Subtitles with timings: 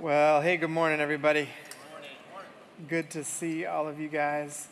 [0.00, 1.48] Well, hey, good morning, everybody.
[2.88, 4.68] Good to see all of you guys.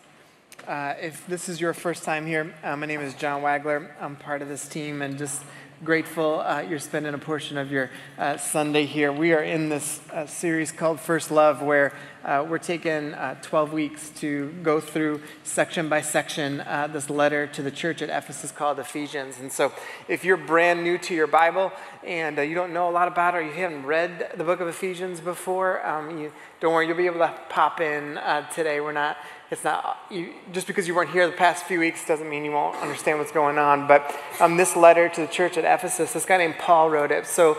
[0.67, 3.89] Uh, if this is your first time here, uh, my name is John Wagler.
[4.01, 5.43] I'm part of this team and just
[5.85, 9.13] grateful uh, you're spending a portion of your uh, Sunday here.
[9.13, 11.93] We are in this uh, series called First Love, where
[12.25, 17.49] uh, we're taking uh, 12 weeks to go through section by section uh, this letter
[17.49, 19.41] to the church at Ephesus called Ephesians.
[19.41, 19.73] And so,
[20.07, 21.73] if you're brand new to your Bible
[22.05, 24.69] and you don't know a lot about it, or you haven't read the book of
[24.69, 28.21] Ephesians before, um, you, don't worry, you'll be able to pop in
[28.55, 28.81] today.
[28.81, 29.17] We're not
[29.53, 32.53] it's not you, just because you weren't here the past few weeks doesn't mean you
[32.53, 33.87] won't understand what's going on.
[33.87, 34.11] But
[34.41, 37.27] um, this letter to the church at Ephesus, this guy named Paul wrote it.
[37.27, 37.59] So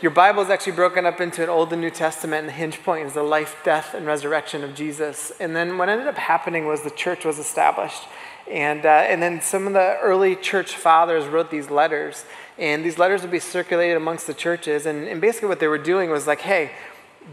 [0.00, 2.80] your Bible is actually broken up into an Old and New Testament, and the hinge
[2.84, 5.32] point is the life, death, and resurrection of Jesus.
[5.40, 8.04] And then what ended up happening was the church was established.
[8.48, 12.24] And, uh, and then some of the early church fathers wrote these letters.
[12.56, 14.86] And these letters would be circulated amongst the churches.
[14.86, 16.70] And, and basically, what they were doing was like, hey,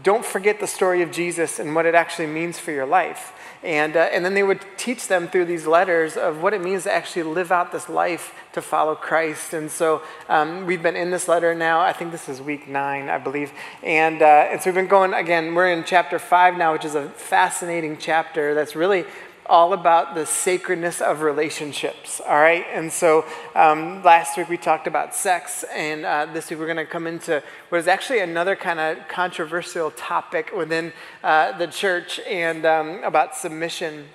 [0.02, 3.32] don't forget the story of Jesus and what it actually means for your life.
[3.62, 6.84] And, uh, and then they would teach them through these letters of what it means
[6.84, 9.52] to actually live out this life to follow Christ.
[9.52, 11.80] And so um, we've been in this letter now.
[11.80, 13.52] I think this is week nine, I believe.
[13.82, 16.94] And, uh, and so we've been going, again, we're in chapter five now, which is
[16.94, 19.04] a fascinating chapter that's really
[19.50, 22.64] all about the sacredness of relationships, all right?
[22.72, 23.24] And so
[23.56, 27.08] um, last week we talked about sex, and uh, this week we're going to come
[27.08, 30.92] into what is actually another kind of controversial topic within
[31.24, 34.06] uh, the church and um, about submission.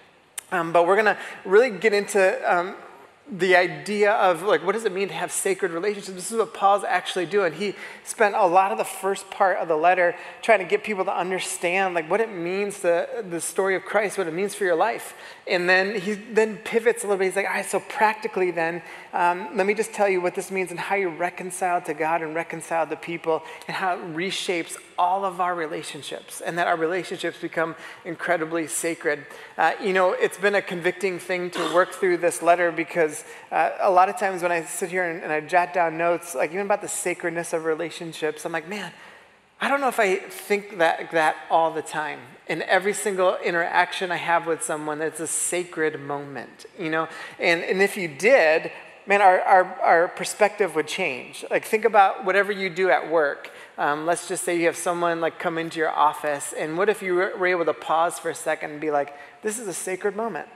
[0.54, 2.76] Um, but we're going to really get into um,
[3.32, 6.16] the idea of like what does it mean to have sacred relationships?
[6.16, 7.54] This is what paul's actually doing.
[7.54, 7.74] He
[8.04, 11.18] spent a lot of the first part of the letter trying to get people to
[11.18, 14.76] understand like what it means the, the story of christ what it means for your
[14.76, 15.14] life
[15.48, 18.82] and then he then pivots a little bit he's like all right so practically then
[19.14, 22.22] um, let me just tell you what this means and how you reconcile to god
[22.22, 26.78] and reconcile to people and how it reshapes all of our relationships and that our
[26.78, 29.26] relationships become incredibly sacred.
[29.58, 33.72] Uh, you know, it's been a convicting thing to work through this letter because uh,
[33.82, 36.52] a lot of times when I sit here and, and I jot down notes, like
[36.52, 38.92] even about the sacredness of relationships, I'm like, man,
[39.60, 42.20] I don't know if I think that, that all the time.
[42.48, 47.08] In every single interaction I have with someone, it's a sacred moment, you know?
[47.40, 48.72] And, and if you did,
[49.08, 51.46] man, our, our, our perspective would change.
[51.50, 53.50] Like, think about whatever you do at work.
[53.78, 57.02] Um, let's just say you have someone like come into your office, and what if
[57.02, 60.16] you were able to pause for a second and be like, this is a sacred
[60.16, 60.48] moment?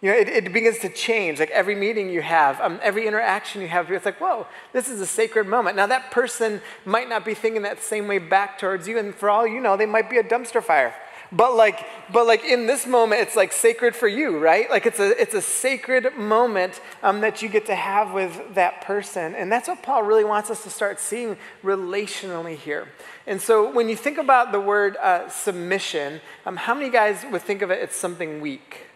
[0.00, 1.40] You know, it, it begins to change.
[1.40, 5.00] Like every meeting you have, um, every interaction you have, it's like, whoa, this is
[5.00, 5.76] a sacred moment.
[5.76, 9.28] Now, that person might not be thinking that same way back towards you, and for
[9.28, 10.94] all you know, they might be a dumpster fire.
[11.30, 14.70] But like, but like in this moment, it's like sacred for you, right?
[14.70, 18.80] Like it's a, it's a sacred moment um, that you get to have with that
[18.80, 19.34] person.
[19.34, 22.88] And that's what Paul really wants us to start seeing relationally here.
[23.26, 27.42] And so when you think about the word uh, submission, um, how many guys would
[27.42, 28.87] think of it as something weak?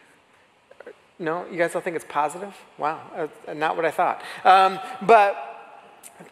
[1.19, 2.57] No, you guys don't think it's positive?
[2.79, 3.01] Wow,
[3.47, 4.23] uh, not what I thought.
[4.45, 5.37] Um, but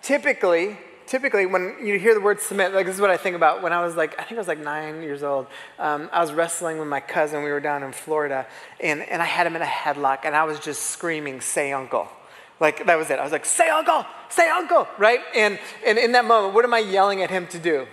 [0.02, 0.76] typically,
[1.06, 3.72] typically when you hear the word submit, like this is what I think about when
[3.72, 5.46] I was like, I think I was like nine years old.
[5.78, 7.42] Um, I was wrestling with my cousin.
[7.42, 8.46] We were down in Florida,
[8.80, 12.08] and, and I had him in a headlock, and I was just screaming, say uncle.
[12.60, 13.18] Like that was it.
[13.18, 15.20] I was like, say uncle, say uncle, right?
[15.34, 17.86] And, and in that moment, what am I yelling at him to do?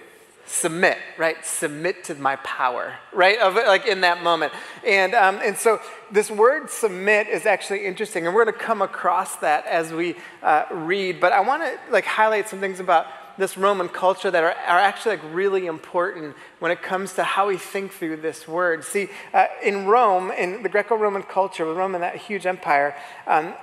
[0.49, 1.45] Submit, right?
[1.45, 3.37] Submit to my power, right?
[3.39, 4.53] Of like in that moment.
[4.85, 5.79] And, um, and so
[6.11, 8.25] this word submit is actually interesting.
[8.25, 11.19] And we're going to come across that as we uh, read.
[11.19, 13.07] But I want to like highlight some things about
[13.37, 17.47] this Roman culture that are, are actually like really important when it comes to how
[17.47, 18.83] we think through this word.
[18.83, 22.95] See, uh, in Rome, in the Greco-Roman culture, with Rome and that huge empire,
[23.27, 23.53] um,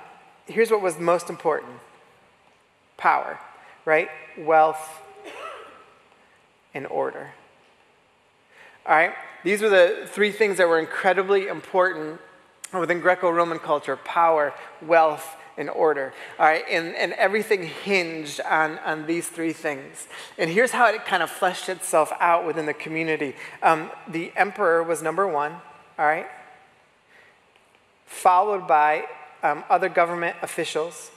[0.45, 1.73] here's what was most important.
[2.97, 3.37] Power,
[3.83, 4.07] right?
[4.37, 5.01] Wealth,
[6.75, 7.31] in order.
[8.85, 9.13] All right?
[9.43, 12.19] These were the three things that were incredibly important
[12.71, 16.13] within Greco Roman culture power, wealth, and order.
[16.37, 16.63] All right?
[16.69, 20.07] And, and everything hinged on, on these three things.
[20.37, 24.83] And here's how it kind of fleshed itself out within the community um, the emperor
[24.83, 25.53] was number one,
[25.97, 26.27] all right?
[28.05, 29.05] Followed by
[29.41, 31.11] um, other government officials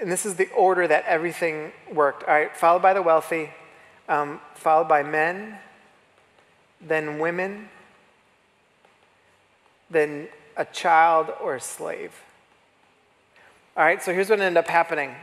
[0.00, 2.24] and this is the order that everything worked.
[2.24, 3.50] All right, followed by the wealthy,
[4.08, 5.58] um, followed by men,
[6.80, 7.68] then women,
[9.90, 12.12] then a child or a slave.
[13.76, 15.14] All right, so here's what ended up happening.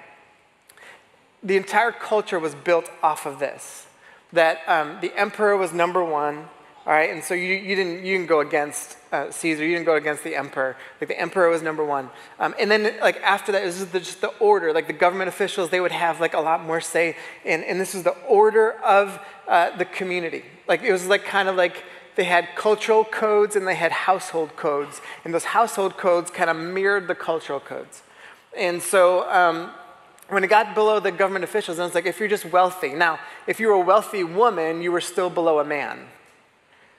[1.44, 3.86] The entire culture was built off of this
[4.33, 6.50] that um, the emperor was number one,
[6.87, 9.65] All right, and so you, you didn't you didn't go against uh, Caesar.
[9.65, 10.77] You didn't go against the emperor.
[11.01, 12.11] Like the emperor was number one.
[12.39, 14.71] Um, and then like after that, this is the, just the, order.
[14.71, 17.15] Like the government officials, they would have like a lot more say.
[17.43, 20.45] And and this was the order of uh, the community.
[20.67, 21.83] Like it was like kind of like
[22.17, 26.55] they had cultural codes and they had household codes, and those household codes kind of
[26.55, 28.03] mirrored the cultural codes.
[28.55, 29.29] And so.
[29.31, 29.71] Um,
[30.27, 32.95] when it got below the government officials, and it's like if you're just wealthy.
[32.95, 36.07] Now, if you were a wealthy woman, you were still below a man.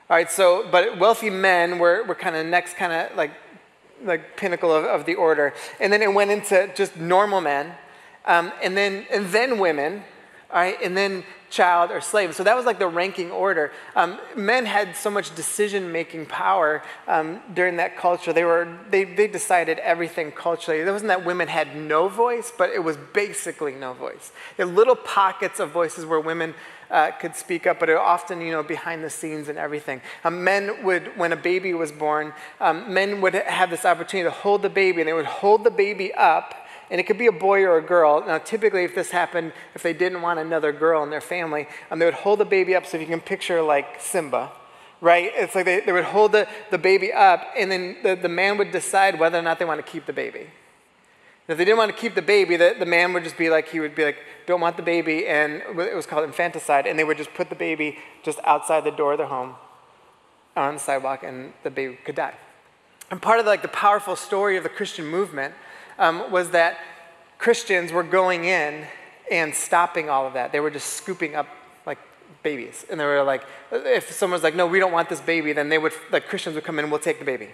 [0.09, 3.33] All right, so, but wealthy men were, were kind of next kind of like,
[4.05, 5.53] like pinnacle of, of the order.
[5.81, 7.73] And then it went into just normal men,
[8.25, 10.05] um, and, then, and then women,
[10.53, 12.37] all right, and then child or slave.
[12.37, 13.73] So that was like the ranking order.
[13.97, 18.33] Um, men had so much decision making power um, during that culture.
[18.33, 20.83] They, were, they, they decided everything culturally.
[20.83, 24.31] It wasn't that women had no voice, but it was basically no voice.
[24.57, 26.55] There little pockets of voices where women
[26.91, 30.01] uh, could speak up, but it often, you know, behind the scenes and everything.
[30.25, 34.35] Um, men would, when a baby was born, um, men would have this opportunity to
[34.35, 36.55] hold the baby, and they would hold the baby up
[36.91, 38.25] and it could be a boy or a girl.
[38.27, 41.99] Now, typically, if this happened, if they didn't want another girl in their family, um,
[41.99, 42.87] they would hold the baby up.
[42.87, 44.53] So if you can picture like Simba,
[45.01, 45.31] right?
[45.35, 48.57] It's like they, they would hold the, the baby up, and then the, the man
[48.59, 50.47] would decide whether or not they want to keep the baby.
[51.49, 53.69] If they didn't want to keep the baby, the, the man would just be like,
[53.69, 57.05] he would be like, don't want the baby, and it was called infanticide, and they
[57.05, 59.55] would just put the baby just outside the door of their home
[60.57, 62.35] on the sidewalk, and the baby could die.
[63.11, 65.55] And part of like the powerful story of the Christian movement
[65.99, 66.79] um, was that
[67.39, 68.85] Christians were going in
[69.31, 70.53] and stopping all of that.
[70.53, 71.47] They were just scooping up
[71.85, 71.99] like
[72.43, 72.85] babies.
[72.91, 75.79] And they were like, if someone's like, no, we don't want this baby, then they
[75.79, 77.51] would, like Christians would come in we'll take the baby.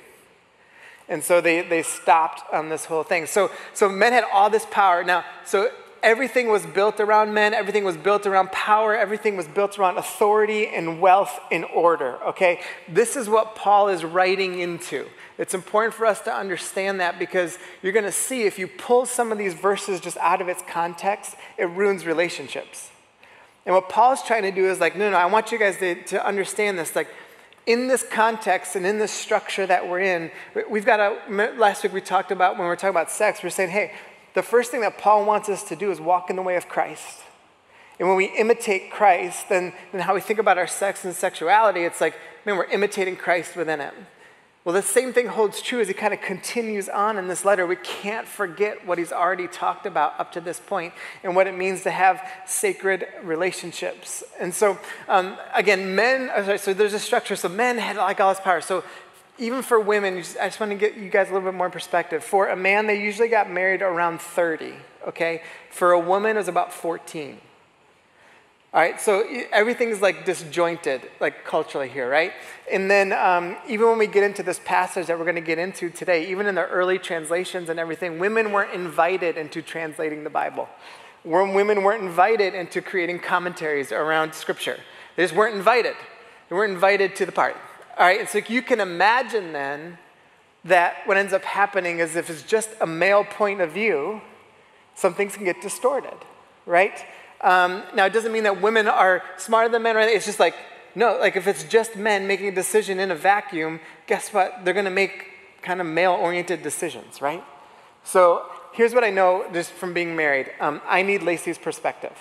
[1.09, 3.27] And so they, they stopped on this whole thing.
[3.27, 5.05] So, so men had all this power.
[5.05, 5.71] Now, so
[6.03, 10.67] everything was built around men, everything was built around power, everything was built around authority
[10.67, 12.61] and wealth and order, okay?
[12.89, 15.07] This is what Paul is writing into.
[15.39, 19.07] It's important for us to understand that because you're going to see if you pull
[19.07, 22.91] some of these verses just out of its context, it ruins relationships.
[23.65, 26.03] And what Paul's trying to do is like, no, no, I want you guys to,
[26.07, 26.97] to understand this.
[26.97, 27.09] Like,
[27.67, 30.31] in this context and in this structure that we're in,
[30.69, 33.51] we've got a, last week we talked about when we're talking about sex, we we're
[33.51, 33.93] saying, hey,
[34.35, 36.69] the first thing that Paul wants us to do is walk in the way of
[36.69, 37.21] Christ.
[37.99, 41.85] And when we imitate Christ, then, then how we think about our sex and sexuality,
[41.85, 42.15] it's like,
[42.45, 43.95] man, we're imitating Christ within it.
[44.65, 47.67] Well, the same thing holds true as he kind of continues on in this letter.
[47.67, 50.95] We can't forget what he's already talked about up to this point
[51.25, 54.23] and what it means to have sacred relationships.
[54.39, 54.79] And so,
[55.09, 57.35] um, again, men, oh, sorry, so there's a structure.
[57.35, 58.61] So men had like all this power.
[58.61, 58.85] So
[59.37, 62.23] even for women, I just want to get you guys a little bit more perspective.
[62.23, 64.75] For a man, they usually got married around 30,
[65.09, 65.43] okay?
[65.71, 67.41] For a woman, it was about 14.
[68.75, 72.33] All right, so everything's like disjointed, like culturally here, right?
[72.71, 75.59] And then um, even when we get into this passage that we're going to get
[75.59, 80.31] into today, even in the early translations and everything, women weren't invited into translating the
[80.31, 80.71] Bible.
[81.23, 84.81] Women weren't invited into creating commentaries around Scripture.
[85.17, 85.95] They just weren't invited.
[86.49, 87.59] They weren't invited to the party.
[87.99, 89.99] All right, and so you can imagine then
[90.65, 94.23] that what ends up happening is if it's just a male point of view,
[94.95, 96.17] some things can get distorted,
[96.65, 97.05] right?
[97.43, 100.09] Um, now, it doesn't mean that women are smarter than men, right?
[100.09, 100.55] It's just like,
[100.95, 104.65] no, like if it's just men making a decision in a vacuum, guess what?
[104.65, 105.27] They're going to make
[105.63, 107.43] kind of male oriented decisions, right?
[108.05, 112.17] So here's what I know just from being married um, I need Lacey's perspective,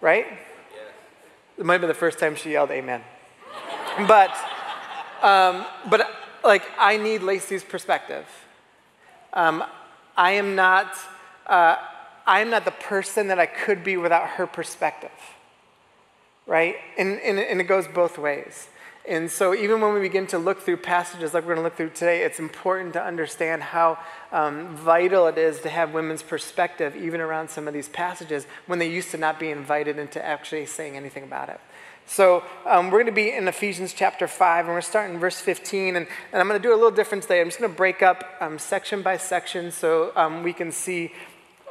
[0.00, 0.26] right?
[1.58, 3.02] It might be the first time she yelled amen.
[4.08, 4.34] but,
[5.22, 6.10] um, but
[6.42, 8.24] like, I need Lacey's perspective.
[9.32, 9.62] Um,
[10.16, 10.96] I am not.
[11.46, 11.76] Uh,
[12.30, 15.10] I'm not the person that I could be without her perspective.
[16.46, 16.76] Right?
[16.96, 18.68] And, and, and it goes both ways.
[19.08, 21.76] And so, even when we begin to look through passages like we're going to look
[21.76, 23.98] through today, it's important to understand how
[24.30, 28.78] um, vital it is to have women's perspective, even around some of these passages, when
[28.78, 31.60] they used to not be invited into actually saying anything about it.
[32.06, 35.40] So, um, we're going to be in Ephesians chapter 5, and we're starting in verse
[35.40, 35.96] 15.
[35.96, 37.40] And, and I'm going to do a little different today.
[37.40, 41.12] I'm just going to break up um, section by section so um, we can see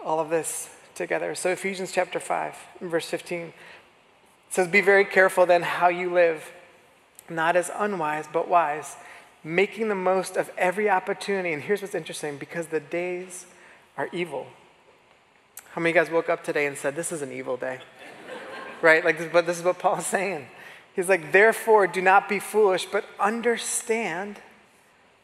[0.03, 1.35] all of this together.
[1.35, 3.53] So, Ephesians chapter 5, verse 15
[4.49, 6.51] says, Be very careful then how you live,
[7.29, 8.95] not as unwise, but wise,
[9.43, 11.53] making the most of every opportunity.
[11.53, 13.45] And here's what's interesting because the days
[13.97, 14.47] are evil.
[15.71, 17.79] How many of you guys woke up today and said, This is an evil day?
[18.81, 19.03] right?
[19.03, 20.47] Like, but this is what Paul's saying.
[20.95, 24.39] He's like, Therefore, do not be foolish, but understand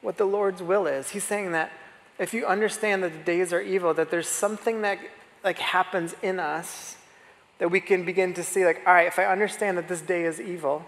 [0.01, 1.09] what the Lord's will is.
[1.09, 1.71] He's saying that
[2.17, 4.99] if you understand that the days are evil, that there's something that
[5.43, 6.97] like happens in us
[7.57, 10.23] that we can begin to see like, all right, if I understand that this day
[10.23, 10.83] is evil,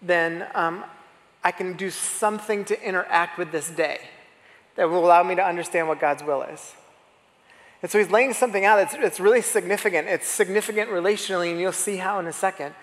[0.00, 0.84] then um,
[1.44, 4.00] I can do something to interact with this day
[4.76, 6.74] that will allow me to understand what God's will is.
[7.82, 10.08] And so he's laying something out that's, that's really significant.
[10.08, 12.74] It's significant relationally, and you'll see how in a second.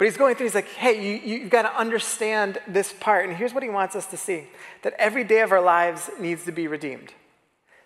[0.00, 3.28] But he's going through, he's like, hey, you, you've got to understand this part.
[3.28, 4.46] And here's what he wants us to see
[4.80, 7.12] that every day of our lives needs to be redeemed.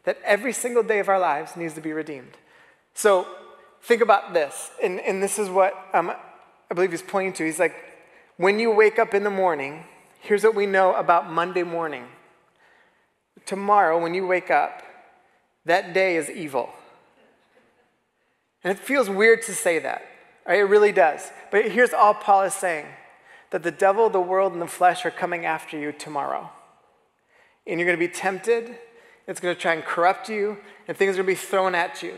[0.05, 2.31] That every single day of our lives needs to be redeemed.
[2.95, 3.27] So
[3.83, 4.71] think about this.
[4.81, 6.13] And, and this is what um,
[6.71, 7.45] I believe he's pointing to.
[7.45, 7.75] He's like,
[8.37, 9.83] when you wake up in the morning,
[10.21, 12.05] here's what we know about Monday morning.
[13.45, 14.85] Tomorrow, when you wake up,
[15.65, 16.71] that day is evil.
[18.63, 20.05] And it feels weird to say that,
[20.47, 20.59] right?
[20.59, 21.31] It really does.
[21.51, 22.87] But here's all Paul is saying
[23.51, 26.51] that the devil, the world, and the flesh are coming after you tomorrow.
[27.67, 28.77] And you're going to be tempted,
[29.27, 32.03] it's going to try and corrupt you, and things are going to be thrown at
[32.03, 32.15] you.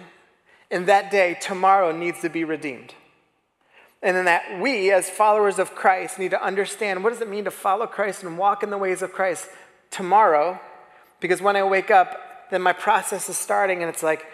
[0.71, 2.95] And that day, tomorrow, needs to be redeemed.
[4.03, 7.45] And then that we, as followers of Christ, need to understand what does it mean
[7.45, 9.49] to follow Christ and walk in the ways of Christ
[9.91, 10.61] tomorrow?
[11.21, 14.27] Because when I wake up, then my process is starting, and it's like,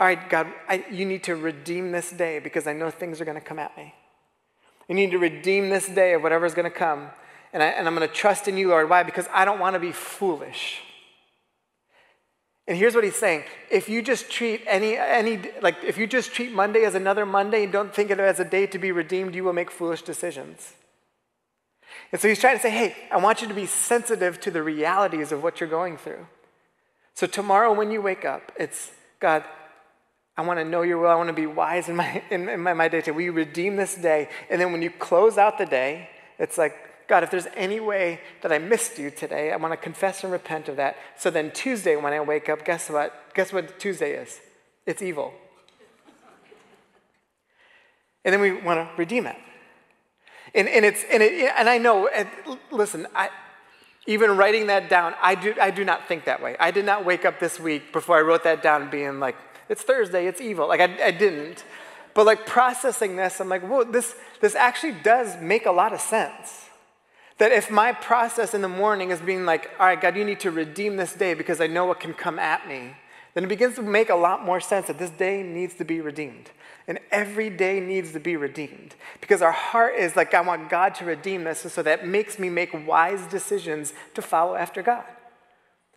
[0.00, 3.24] all right, God, I, you need to redeem this day because I know things are
[3.24, 3.94] going to come at me.
[4.88, 7.10] You need to redeem this day of whatever's going to come.
[7.52, 8.90] And, I, and I'm going to trust in you, Lord.
[8.90, 9.04] Why?
[9.04, 10.80] Because I don't want to be foolish.
[12.66, 13.44] And here's what he's saying.
[13.70, 17.64] If you just treat any, any, like, if you just treat Monday as another Monday
[17.64, 20.02] and don't think of it as a day to be redeemed, you will make foolish
[20.02, 20.72] decisions.
[22.10, 24.62] And so he's trying to say, hey, I want you to be sensitive to the
[24.62, 26.26] realities of what you're going through.
[27.14, 29.44] So tomorrow when you wake up, it's God,
[30.36, 31.08] I want to know your will.
[31.08, 33.02] I want to be wise in my, in, in my, my day.
[33.10, 34.28] Will you redeem this day?
[34.50, 36.74] And then when you close out the day, it's like,
[37.06, 40.32] God, if there's any way that I missed you today, I want to confess and
[40.32, 40.96] repent of that.
[41.18, 43.12] So then Tuesday, when I wake up, guess what?
[43.34, 44.40] Guess what Tuesday is?
[44.86, 45.32] It's evil.
[48.24, 49.36] And then we want to redeem it.
[50.54, 52.28] And, and, it's, and, it, and I know, and
[52.70, 53.28] listen, I,
[54.06, 56.56] even writing that down, I do, I do not think that way.
[56.58, 59.36] I did not wake up this week before I wrote that down being like,
[59.68, 60.68] it's Thursday, it's evil.
[60.68, 61.64] Like, I, I didn't.
[62.14, 66.00] But like processing this, I'm like, whoa, this, this actually does make a lot of
[66.00, 66.68] sense.
[67.38, 70.40] That if my process in the morning is being like, all right, God, you need
[70.40, 72.94] to redeem this day because I know what can come at me,
[73.34, 76.00] then it begins to make a lot more sense that this day needs to be
[76.00, 76.50] redeemed.
[76.86, 80.94] And every day needs to be redeemed because our heart is like, I want God
[80.96, 81.60] to redeem this.
[81.72, 85.04] So that makes me make wise decisions to follow after God.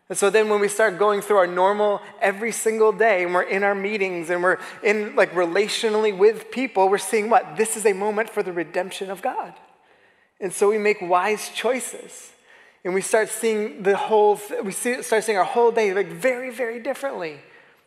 [0.10, 3.42] And so then when we start going through our normal every single day and we're
[3.42, 7.58] in our meetings and we're in like relationally with people, we're seeing what?
[7.58, 9.54] This is a moment for the redemption of God.
[10.40, 12.32] And so we make wise choices.
[12.86, 16.52] And we start seeing the whole, we see, start seeing our whole day like very,
[16.52, 17.40] very differently.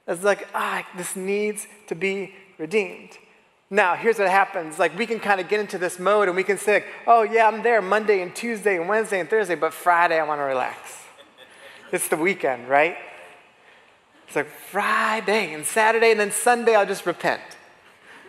[0.06, 3.10] It's like, ah, this needs to be redeemed.
[3.70, 4.78] Now, here's what happens.
[4.78, 7.46] Like, we can kind of get into this mode and we can say, oh, yeah,
[7.46, 10.99] I'm there Monday and Tuesday and Wednesday and Thursday, but Friday I want to relax.
[11.92, 12.96] It's the weekend, right?
[14.26, 17.42] It's like Friday and Saturday and then Sunday I'll just repent.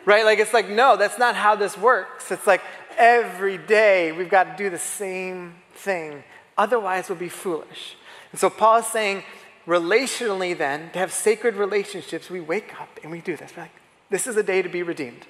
[0.04, 0.26] Right?
[0.26, 2.32] Like, it's like, no, that's not how this works.
[2.32, 2.62] It's like
[2.98, 6.24] every day we've got to do the same thing.
[6.58, 7.96] Otherwise, we'll be foolish.
[8.32, 9.24] And so Paul is saying,
[9.68, 13.54] relationally, then, to have sacred relationships, we wake up and we do this.
[13.56, 13.72] We're like,
[14.10, 15.28] this is a day to be redeemed.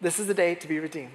[0.00, 1.10] This is a day to be redeemed.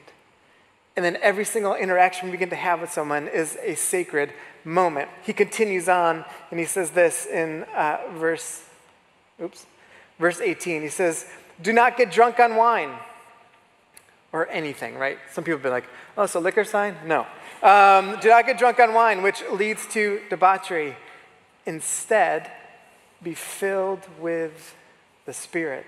[0.97, 4.33] And then every single interaction we begin to have with someone is a sacred
[4.65, 5.09] moment.
[5.21, 8.63] He continues on and he says this in uh, verse,
[9.39, 9.67] oops,
[10.17, 10.81] verse 18.
[10.81, 11.27] He says,
[11.61, 12.93] Do not get drunk on wine
[14.33, 15.19] or anything, right?
[15.31, 15.85] Some people be like,
[16.17, 16.95] oh, so liquor sign?
[17.05, 17.27] No.
[17.61, 20.97] Um, do not get drunk on wine, which leads to debauchery.
[21.67, 22.51] Instead,
[23.21, 24.75] be filled with
[25.25, 25.85] the Spirit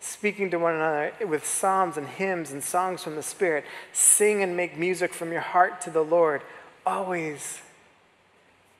[0.00, 3.64] speaking to one another with psalms and hymns and songs from the Spirit.
[3.92, 6.42] Sing and make music from your heart to the Lord,
[6.86, 7.60] always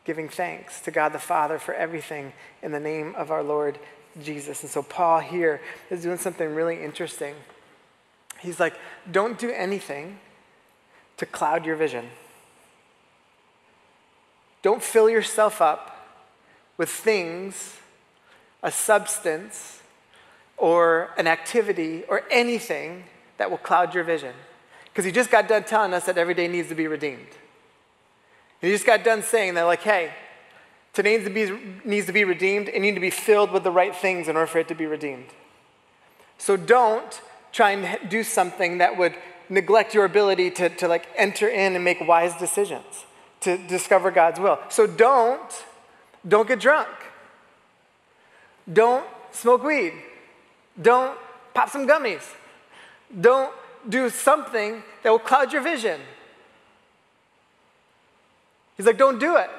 [0.04, 2.32] giving thanks to God the Father for everything
[2.62, 3.78] in the name of our Lord
[4.22, 4.62] Jesus.
[4.62, 5.60] And so, Paul here
[5.90, 7.34] is doing something really interesting.
[8.40, 8.74] He's like,
[9.10, 10.18] don't do anything
[11.16, 12.08] to cloud your vision.
[14.62, 15.94] Don't fill yourself up
[16.76, 17.76] with things,
[18.62, 19.77] a substance,
[20.58, 23.04] or an activity or anything
[23.36, 24.34] that will cloud your vision.
[24.84, 27.28] Because he just got done telling us that every day needs to be redeemed.
[28.60, 30.12] He just got done saying that, like, hey,
[30.92, 33.62] today needs to be, needs to be redeemed and you need to be filled with
[33.62, 35.28] the right things in order for it to be redeemed.
[36.38, 37.20] So don't
[37.52, 39.14] try and do something that would
[39.48, 43.06] neglect your ability to, to like enter in and make wise decisions,
[43.40, 44.58] to discover God's will.
[44.68, 45.64] So don't,
[46.26, 46.88] don't get drunk.
[48.70, 49.92] Don't smoke weed.
[50.80, 51.18] Don't
[51.54, 52.22] pop some gummies.
[53.20, 53.52] Don't
[53.88, 56.00] do something that will cloud your vision.
[58.76, 59.50] He's like, don't do it.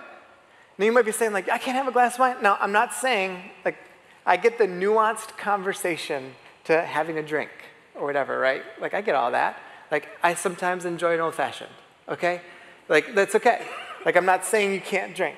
[0.78, 2.38] Now you might be saying, like, I can't have a glass of wine.
[2.42, 3.78] No, I'm not saying, like,
[4.26, 6.36] I get the nuanced conversation
[6.66, 7.50] to having a drink
[7.96, 8.64] or whatever, right?
[8.80, 9.60] Like, I get all that.
[9.92, 11.72] Like, I sometimes enjoy an old fashioned,
[12.08, 12.42] okay?
[12.88, 13.66] Like, that's okay.
[14.06, 15.36] Like, I'm not saying you can't drink.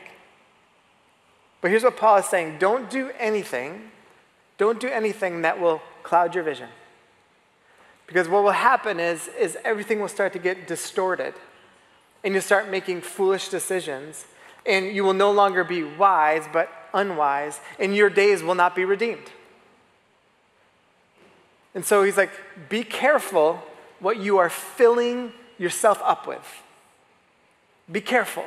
[1.61, 3.91] But here's what Paul is saying don't do anything,
[4.61, 6.69] don't do anything that will cloud your vision.
[8.05, 11.33] Because what will happen is, is everything will start to get distorted.
[12.23, 14.25] And you'll start making foolish decisions.
[14.63, 17.59] And you will no longer be wise, but unwise.
[17.79, 19.31] And your days will not be redeemed.
[21.73, 22.31] And so he's like,
[22.69, 23.63] be careful
[23.99, 26.63] what you are filling yourself up with.
[27.91, 28.45] Be careful.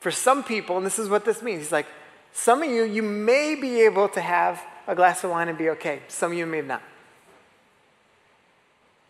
[0.00, 1.88] For some people, and this is what this means, he's like,
[2.38, 5.70] some of you, you may be able to have a glass of wine and be
[5.70, 6.02] okay.
[6.06, 6.82] Some of you may not.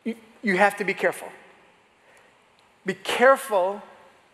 [0.04, 0.14] You,
[0.44, 1.28] you have to be careful.
[2.86, 3.82] Be careful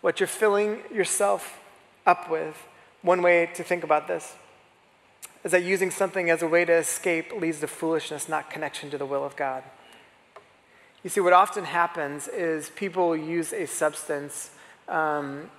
[0.03, 1.59] what you're filling yourself
[2.05, 2.55] up with.
[3.01, 4.35] One way to think about this
[5.43, 8.99] is that using something as a way to escape leads to foolishness, not connection to
[8.99, 9.65] the will of God.
[11.03, 14.51] You see, what often happens is people use a substance,
[14.87, 15.51] um,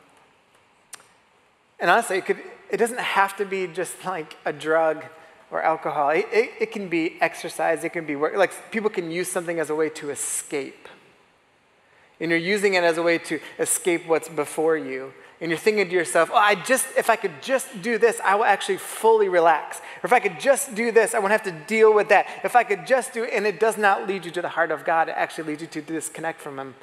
[1.80, 2.38] and honestly, it, could,
[2.74, 5.06] it doesn't have to be just like a drug
[5.52, 6.10] or alcohol.
[6.10, 8.36] It, it, it, can be exercise, it can be work.
[8.36, 10.90] Like people can use something as a way to escape.
[12.20, 15.14] And you're using it as a way to escape what's before you.
[15.40, 18.34] And you're thinking to yourself, oh, I just, if I could just do this, I
[18.34, 19.78] will actually fully relax.
[19.78, 22.26] Or if I could just do this, I won't have to deal with that.
[22.44, 24.72] If I could just do it, and it does not lead you to the heart
[24.72, 26.74] of God, it actually leads you to disconnect from Him.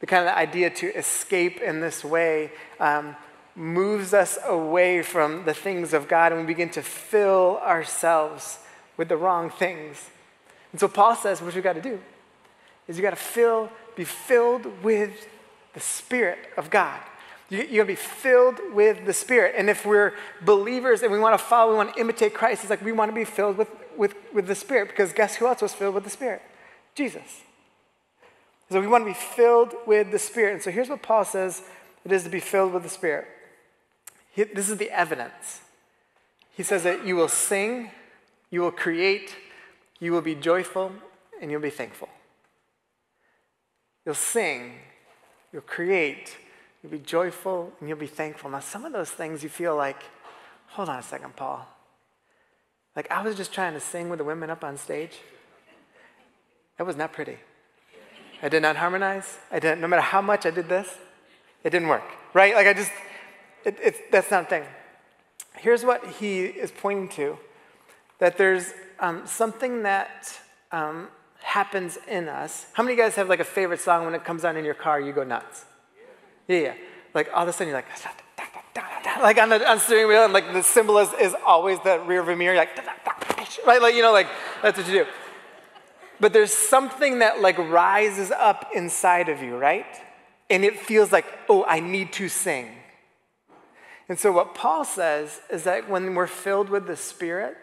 [0.00, 3.14] The kind of idea to escape in this way um,
[3.54, 8.58] moves us away from the things of God and we begin to fill ourselves
[8.96, 10.10] with the wrong things.
[10.72, 12.00] And so Paul says, what you got to do
[12.88, 15.28] is you got to fill, be filled with
[15.74, 16.98] the Spirit of God.
[17.50, 19.54] You, you got to be filled with the Spirit.
[19.56, 22.70] And if we're believers and we want to follow, we want to imitate Christ, it's
[22.70, 25.60] like we want to be filled with, with, with the Spirit because guess who else
[25.60, 26.42] was filled with the Spirit?
[26.94, 27.42] Jesus.
[28.70, 30.54] So we want to be filled with the Spirit.
[30.54, 31.62] And so here's what Paul says
[32.04, 33.26] it is to be filled with the Spirit.
[34.32, 35.60] He, this is the evidence.
[36.50, 37.90] He says that you will sing,
[38.50, 39.36] you will create,
[40.00, 40.92] you will be joyful,
[41.40, 42.08] and you'll be thankful.
[44.04, 44.74] You'll sing,
[45.52, 46.36] you'll create,
[46.82, 48.50] you'll be joyful, and you'll be thankful.
[48.50, 50.02] Now, some of those things you feel like,
[50.68, 51.66] hold on a second, Paul.
[52.96, 55.18] Like, I was just trying to sing with the women up on stage.
[56.78, 57.38] That was not pretty.
[58.42, 59.38] I did not harmonize.
[59.50, 60.98] I didn't, no matter how much I did this,
[61.64, 62.02] it didn't work,
[62.34, 62.54] right?
[62.54, 62.90] Like, I just,
[63.64, 64.64] it, that's not a thing.
[65.56, 67.38] Here's what he is pointing to
[68.18, 70.38] that there's um, something that
[70.70, 71.08] um,
[71.42, 72.66] happens in us.
[72.72, 75.00] How many guys have like a favorite song when it comes on in your car,
[75.00, 75.64] you go nuts?
[76.48, 76.74] Yeah, yeah.
[77.14, 77.88] Like all of a sudden you're like,
[79.20, 82.22] like on the on steering wheel, and like the cymbal is, is always the rear
[82.22, 82.70] view mirror, like,
[83.66, 83.82] right?
[83.82, 84.28] Like, you know, like
[84.62, 85.06] that's what you do.
[86.20, 89.86] But there's something that like rises up inside of you, right?
[90.48, 92.68] And it feels like, oh, I need to sing.
[94.12, 97.56] And so, what Paul says is that when we're filled with the Spirit,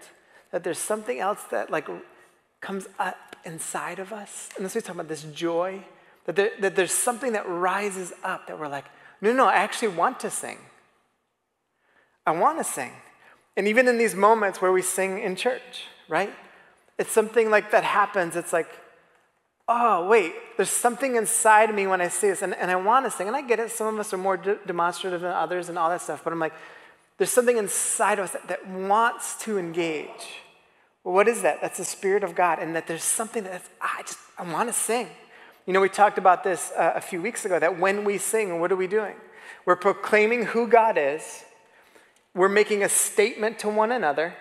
[0.51, 1.87] that there's something else that like
[2.59, 4.49] comes up inside of us.
[4.55, 5.83] And this we talk about this joy,
[6.25, 8.85] that, there, that there's something that rises up that we're like,
[9.21, 10.57] no, no, I actually want to sing.
[12.25, 12.93] I want to sing.
[13.55, 16.33] And even in these moments where we sing in church, right?
[16.97, 18.35] It's something like that happens.
[18.35, 18.69] It's like,
[19.69, 23.11] oh, wait, there's something inside me when I see this, and, and I want to
[23.11, 23.27] sing.
[23.27, 25.89] And I get it, some of us are more de- demonstrative than others and all
[25.89, 26.53] that stuff, but I'm like,
[27.17, 30.07] there's something inside of us that, that wants to engage.
[31.03, 31.61] Well, what is that?
[31.61, 34.73] That's the Spirit of God, and that there's something that I just, I want to
[34.73, 35.07] sing.
[35.67, 38.59] You know, we talked about this uh, a few weeks ago that when we sing,
[38.59, 39.15] what are we doing?
[39.65, 41.43] We're proclaiming who God is,
[42.33, 44.33] we're making a statement to one another,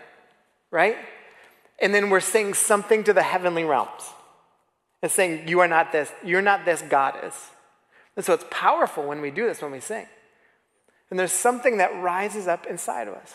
[0.70, 0.96] right?
[1.80, 4.14] And then we're saying something to the heavenly realms.
[5.02, 7.34] It's saying, You are not this, you're not this, God is.
[8.16, 10.06] And so it's powerful when we do this, when we sing.
[11.11, 13.34] And there's something that rises up inside of us.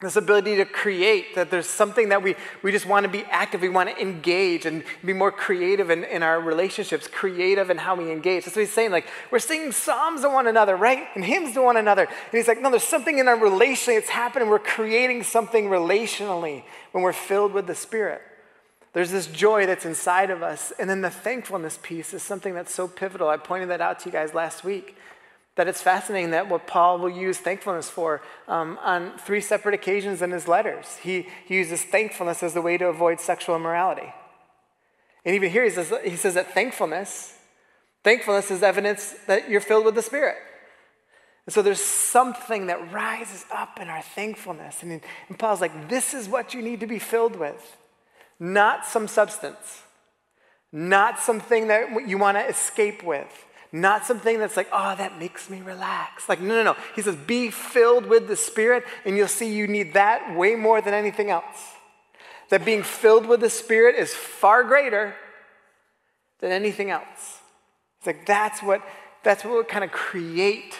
[0.00, 3.62] This ability to create, that there's something that we, we just want to be active,
[3.62, 7.94] we want to engage and be more creative in, in our relationships, creative in how
[7.94, 8.44] we engage.
[8.44, 8.90] That's what he's saying.
[8.90, 11.06] Like, we're singing psalms to one another, right?
[11.14, 12.02] And hymns to one another.
[12.04, 14.50] And he's like, no, there's something in our relation that's happening.
[14.50, 18.20] We're creating something relationally when we're filled with the Spirit.
[18.94, 20.72] There's this joy that's inside of us.
[20.78, 23.28] And then the thankfulness piece is something that's so pivotal.
[23.28, 24.96] I pointed that out to you guys last week.
[25.56, 30.22] That it's fascinating that what Paul will use thankfulness for um, on three separate occasions
[30.22, 30.96] in his letters.
[31.02, 34.12] He, he uses thankfulness as the way to avoid sexual immorality.
[35.24, 37.34] And even here he says, he says that thankfulness
[38.04, 40.36] Thankfulness is evidence that you're filled with the Spirit.
[41.46, 44.82] And so there's something that rises up in our thankfulness.
[44.82, 47.76] And, and Paul's like, this is what you need to be filled with,
[48.38, 49.82] not some substance,
[50.72, 55.50] not something that you want to escape with, not something that's like, oh, that makes
[55.50, 56.28] me relax.
[56.28, 56.76] Like, no, no, no.
[56.94, 60.80] He says, be filled with the Spirit, and you'll see you need that way more
[60.80, 61.72] than anything else.
[62.50, 65.16] That being filled with the Spirit is far greater
[66.40, 67.40] than anything else.
[67.98, 68.82] It's like that's what
[69.22, 70.78] that's what will kind of create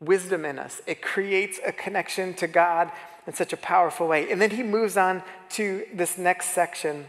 [0.00, 0.80] wisdom in us.
[0.86, 2.90] It creates a connection to God
[3.26, 4.30] in such a powerful way.
[4.30, 7.06] And then he moves on to this next section,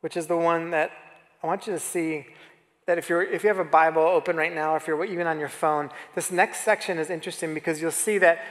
[0.00, 0.90] which is the one that
[1.42, 2.26] I want you to see
[2.86, 5.26] that if, you're, if you have a Bible open right now, or if you're even
[5.26, 8.44] on your phone, this next section is interesting because you'll see that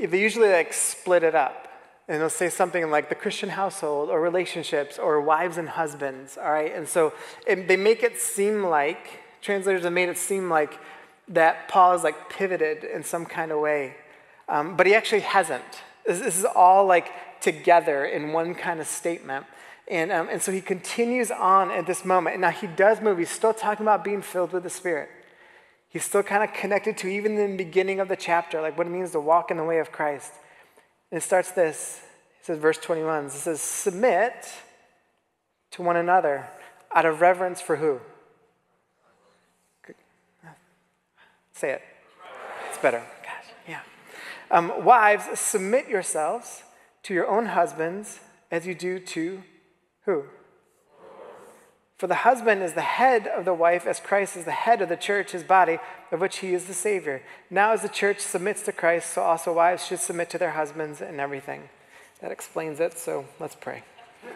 [0.00, 1.66] they usually like split it up.
[2.08, 6.50] And they'll say something like the Christian household or relationships or wives and husbands, all
[6.50, 6.74] right?
[6.74, 7.12] And so
[7.46, 10.78] it, they make it seem like, translators have made it seem like
[11.28, 13.94] that Paul is like pivoted in some kind of way.
[14.48, 15.64] Um, but he actually hasn't.
[16.06, 19.46] This, this, is all like together in one kind of statement.
[19.88, 22.34] And, um, and so he continues on at this moment.
[22.34, 23.18] And now he does move.
[23.18, 25.10] He's still talking about being filled with the Spirit.
[25.90, 28.90] He's still kind of connected to even the beginning of the chapter, like what it
[28.90, 30.32] means to walk in the way of Christ.
[31.10, 32.02] And it starts this.
[32.40, 34.32] It says, verse 21, it says, Submit
[35.72, 36.46] to one another
[36.94, 38.00] out of reverence for who?
[41.52, 41.82] Say it.
[42.68, 43.02] It's better.
[44.50, 46.62] Um, wives, submit yourselves
[47.04, 49.42] to your own husbands as you do to
[50.04, 50.24] who?
[51.98, 54.88] For the husband is the head of the wife, as Christ is the head of
[54.88, 55.78] the church, his body,
[56.12, 57.22] of which he is the Savior.
[57.50, 61.00] Now, as the church submits to Christ, so also wives should submit to their husbands
[61.00, 61.68] in everything.
[62.20, 63.82] That explains it, so let's pray.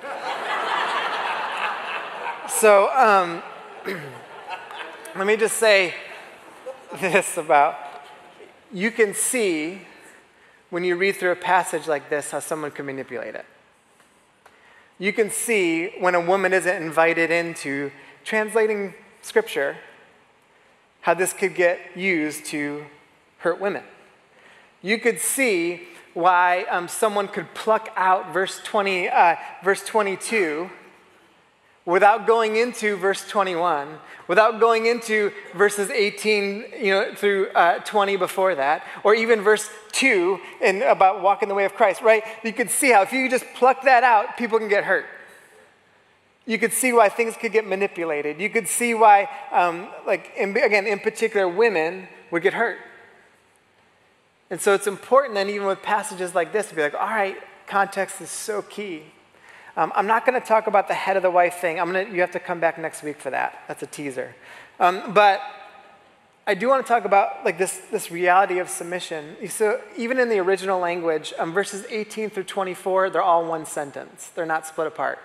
[2.49, 3.43] so, um,
[5.17, 5.95] let me just say
[7.01, 7.77] this about
[8.73, 9.83] you can see
[10.73, 13.45] when you read through a passage like this how someone can manipulate it.
[14.99, 17.93] You can see when a woman isn't invited into
[18.25, 19.77] translating scripture
[21.03, 22.87] how this could get used to
[23.41, 23.83] hurt women.
[24.81, 25.83] You could see
[26.15, 30.71] why um, someone could pluck out verse 20, uh, verse 22
[31.85, 33.99] without going into verse 21,
[34.33, 39.69] without going into verses 18 you know, through uh, 20 before that, or even verse
[39.93, 42.25] 2 in, about walking the way of Christ, right?
[42.43, 45.05] You could see how if you just pluck that out, people can get hurt.
[46.47, 48.41] You could see why things could get manipulated.
[48.41, 52.79] You could see why, um, like, in, again, in particular, women would get hurt.
[54.49, 57.37] And so it's important then, even with passages like this, to be like, all right,
[57.67, 59.03] context is so key.
[59.77, 61.81] Um, I'm not going to talk about the head of the wife thing.
[61.81, 63.65] I'm gonna, you have to come back next week for that.
[63.69, 64.35] That's a teaser.
[64.79, 65.41] Um, but
[66.47, 69.37] I do want to talk about like this, this reality of submission.
[69.49, 74.31] So even in the original language, um, verses 18 through 24, they're all one sentence.
[74.35, 75.19] They're not split apart.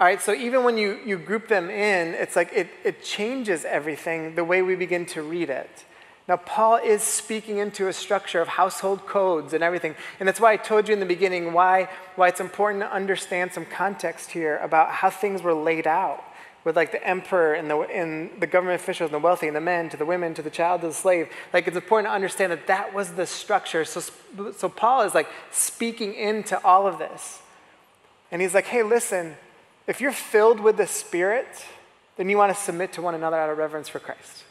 [0.00, 3.66] All right, so even when you, you group them in, it's like it, it changes
[3.66, 5.84] everything the way we begin to read it.
[6.30, 9.96] Now, Paul is speaking into a structure of household codes and everything.
[10.20, 13.52] And that's why I told you in the beginning why, why it's important to understand
[13.52, 16.22] some context here about how things were laid out
[16.62, 19.60] with like the emperor and the, and the government officials and the wealthy and the
[19.60, 21.28] men to the women to the child to the slave.
[21.52, 23.84] Like it's important to understand that that was the structure.
[23.84, 24.00] So,
[24.56, 27.42] so Paul is like speaking into all of this.
[28.30, 29.34] And he's like, hey, listen,
[29.88, 31.48] if you're filled with the Spirit,
[32.16, 34.44] then you want to submit to one another out of reverence for Christ.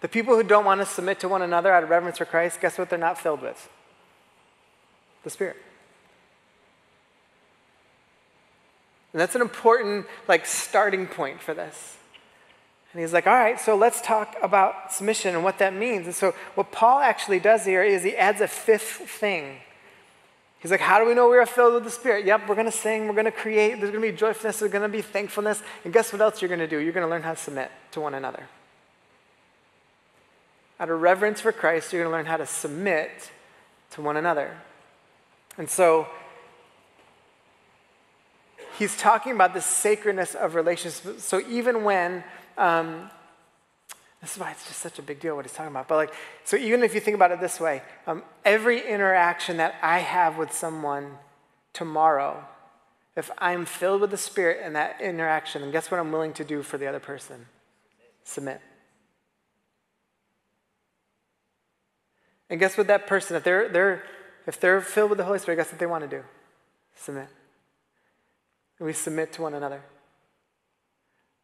[0.00, 2.60] The people who don't want to submit to one another out of reverence for Christ,
[2.60, 3.68] guess what they're not filled with?
[5.24, 5.56] The Spirit.
[9.12, 11.96] And that's an important like starting point for this.
[12.92, 16.06] And he's like, all right, so let's talk about submission and what that means.
[16.06, 19.58] And so what Paul actually does here is he adds a fifth thing.
[20.58, 22.26] He's like, how do we know we are filled with the Spirit?
[22.26, 24.72] Yep, we're going to sing, we're going to create, there's going to be joyfulness, there's
[24.72, 25.62] going to be thankfulness.
[25.84, 26.78] And guess what else you're going to do?
[26.78, 28.46] You're going to learn how to submit to one another.
[30.80, 33.30] Out of reverence for Christ, you're going to learn how to submit
[33.90, 34.56] to one another.
[35.58, 36.08] And so
[38.78, 41.22] he's talking about the sacredness of relationships.
[41.22, 42.24] So even when,
[42.56, 43.10] um,
[44.22, 45.86] this is why it's just such a big deal what he's talking about.
[45.86, 46.14] But like,
[46.44, 50.38] so even if you think about it this way, um, every interaction that I have
[50.38, 51.18] with someone
[51.74, 52.42] tomorrow,
[53.16, 56.44] if I'm filled with the Spirit in that interaction, then guess what I'm willing to
[56.44, 57.44] do for the other person?
[58.24, 58.62] Submit.
[62.50, 64.02] And guess what that person, if they're, they're,
[64.46, 66.24] if they're filled with the Holy Spirit, guess what they want to do?
[66.96, 67.28] Submit.
[68.78, 69.82] And we submit to one another.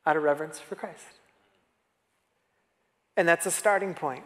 [0.06, 1.04] out of reverence for Christ.
[3.16, 4.24] And that's a starting point.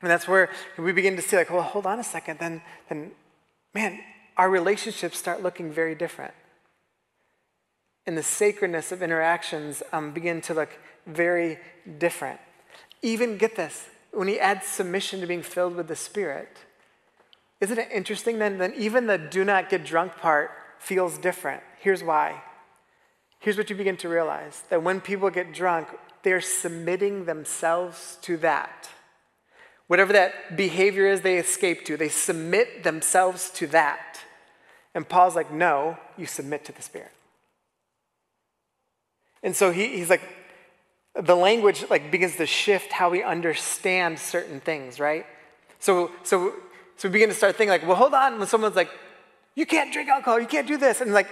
[0.00, 3.12] And that's where we begin to see, like, well, hold on a second, then, then
[3.72, 4.00] man,
[4.36, 6.34] our relationships start looking very different.
[8.04, 10.70] And the sacredness of interactions um, begin to look
[11.06, 11.58] very
[11.98, 12.40] different.
[13.00, 16.58] Even, get this, when he adds submission to being filled with the Spirit,
[17.60, 21.62] isn't it interesting then that even the do not get drunk part feels different?
[21.78, 22.42] Here's why.
[23.38, 25.88] Here's what you begin to realize that when people get drunk,
[26.22, 28.90] they're submitting themselves to that.
[29.88, 34.20] Whatever that behavior is they escape to, they submit themselves to that.
[34.94, 37.12] And Paul's like, no, you submit to the Spirit.
[39.42, 40.22] And so he, he's like,
[41.14, 45.26] the language like begins to shift how we understand certain things, right?
[45.78, 46.54] So, so,
[46.96, 48.90] so we begin to start thinking like, well, hold on, when someone's like,
[49.54, 51.28] you can't drink alcohol, you can't do this, and like,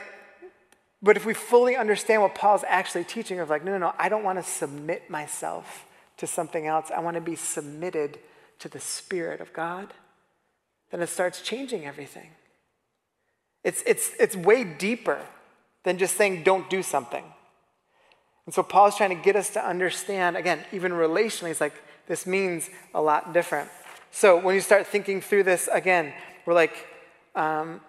[1.03, 4.11] but if we fully understand what Paul's actually teaching, of like, no, no, no, I
[4.11, 5.87] don't want to submit myself
[6.19, 6.91] to something else.
[6.95, 8.19] I want to be submitted
[8.59, 9.95] to the Spirit of God.
[10.91, 12.31] Then it starts changing everything.
[13.65, 15.21] It's, it's, it's way deeper
[15.85, 17.25] than just saying, don't do something.
[18.47, 21.75] And so Paul's trying to get us to understand, again, even relationally, it's like
[22.07, 23.71] this means a lot different.
[24.11, 26.13] So when you start thinking through this again,
[26.47, 26.87] we're like,
[27.35, 27.81] um,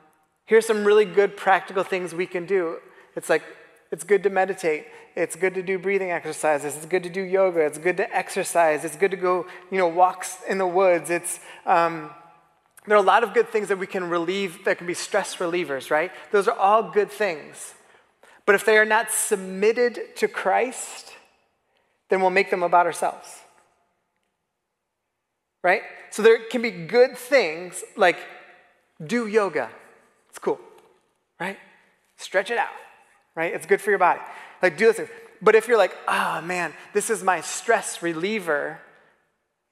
[0.46, 2.78] here's some really good practical things we can do.
[3.16, 3.44] It's like,
[3.92, 4.86] it's good to meditate.
[5.16, 6.78] It's good to do breathing exercises.
[6.78, 7.66] It's good to do yoga.
[7.66, 8.86] It's good to exercise.
[8.86, 11.10] It's good to go, you know, walks in the woods.
[11.10, 12.12] It's, um,
[12.88, 15.36] there are a lot of good things that we can relieve, that can be stress
[15.38, 16.12] relievers, right?
[16.32, 17.74] Those are all good things.
[18.46, 21.14] But if they are not submitted to Christ,
[22.10, 23.40] then we'll make them about ourselves.
[25.64, 25.84] Right?
[26.10, 28.18] So there can be good things like
[29.06, 29.70] do yoga.
[30.30, 30.60] It's cool.
[31.40, 31.58] Right?
[32.18, 32.70] Stretch it out.
[33.36, 33.54] Right?
[33.54, 34.20] It's good for your body.
[34.62, 35.10] Like do this.
[35.42, 38.80] But if you're like, oh man, this is my stress reliever,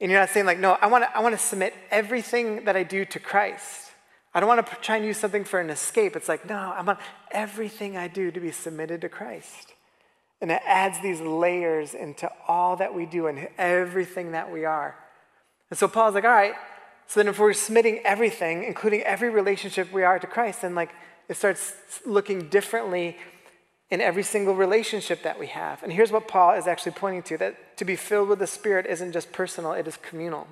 [0.01, 2.75] and you're not saying like, no, I want to I want to submit everything that
[2.75, 3.88] I do to Christ.
[4.33, 6.15] I don't want to try and use something for an escape.
[6.15, 6.99] It's like, no, I want
[7.31, 9.73] everything I do to be submitted to Christ.
[10.41, 14.95] And it adds these layers into all that we do and everything that we are.
[15.69, 16.53] And so Paul's like, all right,
[17.07, 20.91] so then if we're submitting everything, including every relationship we are to Christ, then like
[21.27, 21.73] it starts
[22.05, 23.17] looking differently
[23.89, 25.81] in every single relationship that we have.
[25.81, 28.85] And here's what Paul is actually pointing to that to be filled with the Spirit
[28.85, 30.47] isn't just personal, it is communal.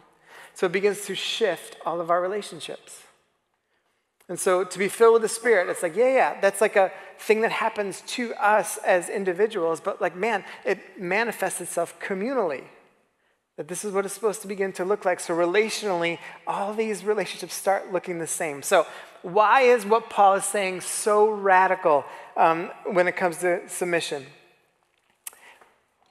[0.55, 3.03] So it begins to shift all of our relationships.
[4.29, 6.91] And so to be filled with the Spirit, it's like, yeah, yeah, that's like a
[7.17, 12.63] thing that happens to us as individuals, but like, man, it manifests itself communally.
[13.55, 15.19] That this is what it's supposed to begin to look like.
[15.19, 18.61] So, relationally, all these relationships start looking the same.
[18.61, 18.85] So,
[19.23, 24.27] why is what Paul is saying so radical um, when it comes to submission?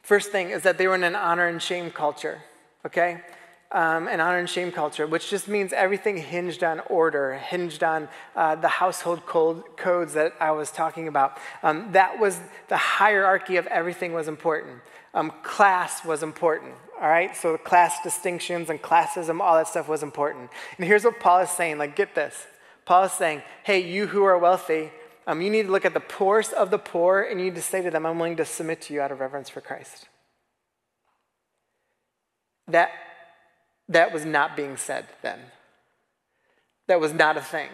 [0.03, 2.43] First thing is that they were in an honor and shame culture,
[2.85, 3.23] okay?
[3.73, 8.09] Um, an honor and shame culture, which just means everything hinged on order, hinged on
[8.35, 11.39] uh, the household code, codes that I was talking about.
[11.63, 14.81] Um, that was the hierarchy of everything was important.
[15.15, 17.35] Um, class was important, all right?
[17.37, 20.51] So class distinctions and classism, all that stuff was important.
[20.77, 22.47] And here's what Paul is saying like, get this.
[22.85, 24.93] Paul is saying, hey, you who are wealthy,
[25.27, 27.63] um, you need to look at the poorest of the poor and you need to
[27.63, 30.07] say to them, I'm willing to submit to you out of reverence for Christ.
[32.69, 32.91] That
[33.89, 35.39] that was not being said then.
[36.89, 37.71] That was not a thing.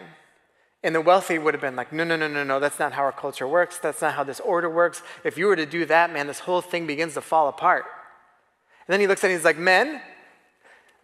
[0.85, 3.03] And the wealthy would have been like, no, no, no, no, no, that's not how
[3.03, 3.79] our culture works.
[3.79, 5.03] That's not how this order works.
[5.23, 7.85] If you were to do that, man, this whole thing begins to fall apart.
[8.87, 10.01] And then he looks at it and he's like, men,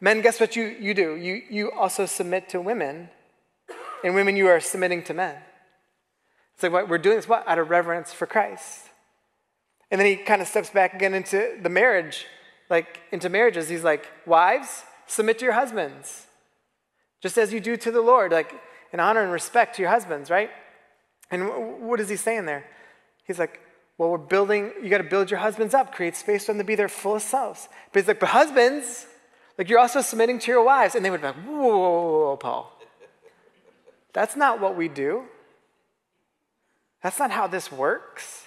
[0.00, 1.14] men, guess what you, you do?
[1.14, 3.08] You, you also submit to women,
[4.02, 5.36] and women, you are submitting to men.
[6.54, 7.46] It's like, what, we're doing this, what?
[7.46, 8.88] Out of reverence for Christ.
[9.90, 12.26] And then he kind of steps back again into the marriage,
[12.68, 13.68] like into marriages.
[13.68, 16.26] He's like, wives, submit to your husbands,
[17.20, 18.54] just as you do to the Lord, like
[18.92, 20.50] in honor and respect to your husbands, right?
[21.30, 22.64] And what is he saying there?
[23.26, 23.60] He's like,
[23.98, 26.64] well, we're building, you got to build your husbands up, create space for them to
[26.64, 27.68] be their fullest selves.
[27.92, 29.06] But he's like, but husbands,
[29.58, 30.94] like you're also submitting to your wives.
[30.94, 32.72] And they would be like, whoa, whoa, whoa, Paul.
[34.12, 35.24] That's not what we do.
[37.02, 38.46] That's not how this works.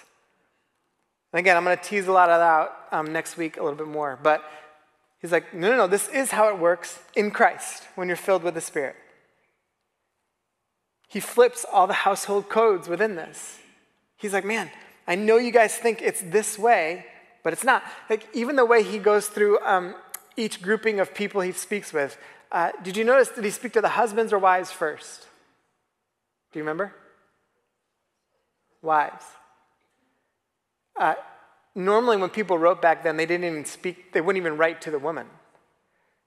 [1.32, 3.62] And again, I'm going to tease a lot of that out um, next week a
[3.62, 4.18] little bit more.
[4.22, 4.44] But
[5.22, 8.42] He's like, no, no, no, this is how it works in Christ when you're filled
[8.42, 8.96] with the Spirit.
[11.08, 13.60] He flips all the household codes within this.
[14.16, 14.68] He's like, man,
[15.06, 17.06] I know you guys think it's this way,
[17.44, 17.84] but it's not.
[18.10, 19.94] Like, even the way he goes through um,
[20.36, 22.18] each grouping of people he speaks with,
[22.50, 25.26] uh, did you notice, did he speak to the husbands or wives first?
[26.52, 26.92] Do you remember?
[28.82, 29.24] Wives.
[30.98, 31.14] Uh,
[31.74, 34.90] normally when people wrote back then, they didn't even speak, they wouldn't even write to
[34.90, 35.26] the woman.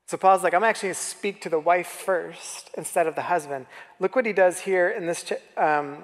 [0.08, 3.24] So Paul's like, I'm actually going to speak to the wife first instead of the
[3.24, 3.66] husband.
[4.00, 6.04] Look what he does here in this um,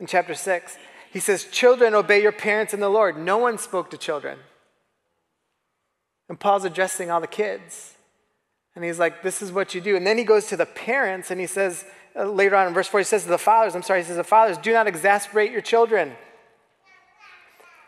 [0.00, 0.76] in chapter six.
[1.12, 4.38] He says, "Children, obey your parents in the Lord." No one spoke to children,
[6.28, 7.94] and Paul's addressing all the kids,
[8.74, 11.30] and he's like, "This is what you do." And then he goes to the parents,
[11.30, 11.84] and he says
[12.16, 14.16] uh, later on in verse four, he says to the fathers, "I'm sorry," he says,
[14.16, 16.16] "The fathers, do not exasperate your children."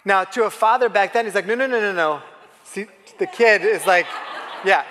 [0.05, 2.23] Now, to a father back then, he's like, "No, no, no, no, no."
[2.65, 2.87] See,
[3.19, 4.07] the kid is like,
[4.65, 4.87] "Yes."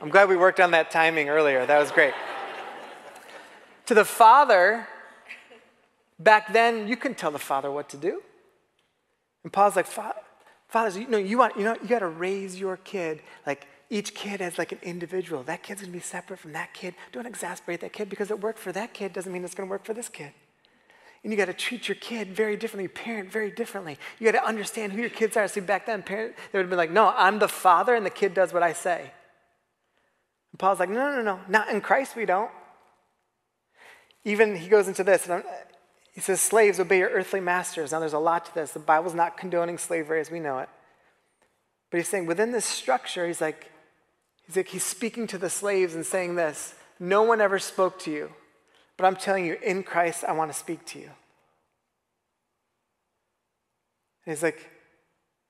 [0.00, 1.64] I'm glad we worked on that timing earlier.
[1.64, 2.14] That was great.
[3.86, 4.88] to the father,
[6.18, 8.22] back then, you can tell the father what to do.
[9.44, 9.86] And Paul's like,
[10.68, 14.14] fathers, you know, you want, you know, you got to raise your kid like each
[14.14, 15.42] kid as like an individual.
[15.42, 16.94] That kid's gonna be separate from that kid.
[17.12, 19.84] Don't exasperate that kid because it worked for that kid doesn't mean it's gonna work
[19.84, 20.32] for this kid.
[21.22, 23.96] And you got to treat your kid very differently, parent very differently.
[24.18, 25.46] You got to understand who your kids are.
[25.46, 28.10] See, back then, parent they would have been like, "No, I'm the father, and the
[28.10, 29.12] kid does what I say."
[30.52, 32.50] And Paul's like, no, no, no, not in Christ we don't.
[34.24, 35.42] Even he goes into this, and
[36.14, 37.90] he says, slaves, obey your earthly masters.
[37.90, 38.72] Now there's a lot to this.
[38.72, 40.68] The Bible's not condoning slavery as we know it.
[41.90, 43.70] But he's saying within this structure, he's like,
[44.46, 48.12] he's like, he's speaking to the slaves and saying this no one ever spoke to
[48.12, 48.30] you.
[49.02, 51.10] But I'm telling you, in Christ, I want to speak to you.
[54.24, 54.70] And he's like,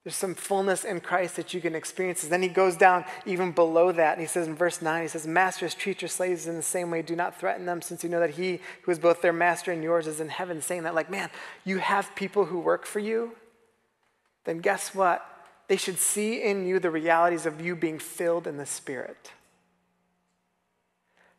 [0.02, 2.22] there's some fullness in Christ that you can experience.
[2.22, 4.12] And then he goes down even below that.
[4.12, 6.90] And he says in verse 9, he says, Masters, treat your slaves in the same
[6.90, 7.02] way.
[7.02, 9.82] Do not threaten them, since you know that he who is both their master and
[9.82, 10.62] yours is in heaven.
[10.62, 11.28] Saying that, like, man,
[11.66, 13.32] you have people who work for you.
[14.46, 15.26] Then guess what?
[15.68, 19.32] They should see in you the realities of you being filled in the Spirit.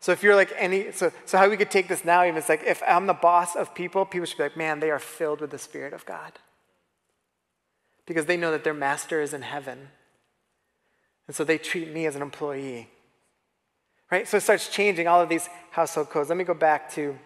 [0.03, 2.49] So if you're like any, so, so how we could take this now, even it's
[2.49, 5.39] like if I'm the boss of people, people should be like, man, they are filled
[5.39, 6.33] with the Spirit of God
[8.05, 9.87] because they know that their master is in heaven.
[11.25, 12.89] And so they treat me as an employee.
[14.11, 14.27] Right?
[14.27, 16.27] So it starts changing all of these household codes.
[16.27, 17.17] Let me go back to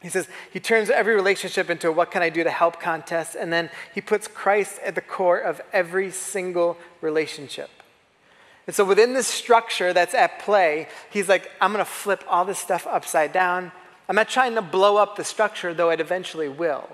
[0.00, 3.36] he says he turns every relationship into a what can I do to help contest,
[3.38, 7.68] and then he puts Christ at the core of every single relationship.
[8.68, 12.44] And so within this structure that's at play, he's like, I'm going to flip all
[12.44, 13.72] this stuff upside down.
[14.10, 16.86] I'm not trying to blow up the structure, though it eventually will.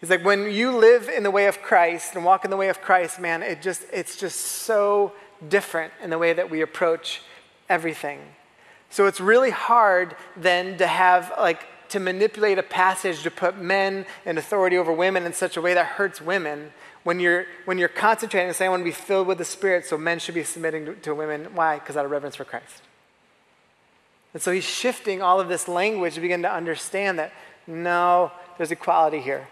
[0.00, 2.68] He's like, when you live in the way of Christ and walk in the way
[2.68, 5.12] of Christ, man, it just, it's just so
[5.48, 7.22] different in the way that we approach
[7.68, 8.20] everything.
[8.88, 14.06] So it's really hard then to have, like, to manipulate a passage to put men
[14.24, 17.88] in authority over women in such a way that hurts women when you're, when you're
[17.88, 20.44] concentrating and saying, I want to be filled with the Spirit, so men should be
[20.44, 21.54] submitting to, to women.
[21.54, 21.78] Why?
[21.78, 22.82] Because out of reverence for Christ.
[24.32, 27.32] And so he's shifting all of this language to begin to understand that
[27.66, 29.48] no, there's equality here.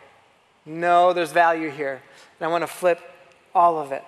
[0.65, 2.03] No, there's value here.
[2.39, 3.01] And I want to flip
[3.55, 4.05] all of it.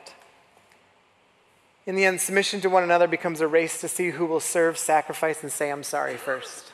[1.86, 4.76] In the end, submission to one another becomes a race to see who will serve,
[4.78, 6.72] sacrifice, and say, I'm sorry first.